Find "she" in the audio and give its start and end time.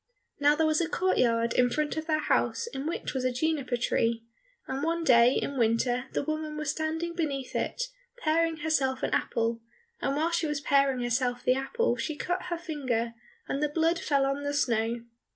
10.31-10.47, 11.97-12.15